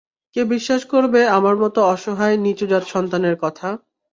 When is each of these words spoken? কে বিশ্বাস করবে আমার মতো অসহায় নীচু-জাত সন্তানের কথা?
কে 0.35 0.41
বিশ্বাস 0.45 0.81
করবে 0.93 1.21
আমার 1.37 1.55
মতো 1.57 1.79
অসহায় 1.93 2.37
নীচু-জাত 2.37 2.83
সন্তানের 2.87 3.35
কথা? 3.43 3.67